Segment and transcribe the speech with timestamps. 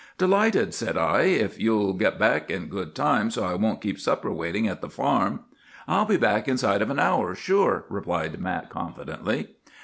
[0.17, 4.31] "Delighted," said I; "if you'll get back in good time, so I won't keep supper
[4.31, 5.41] waiting at the farm."
[5.87, 9.49] "I'll be back inside of an hour, sure," replied Mat confidently.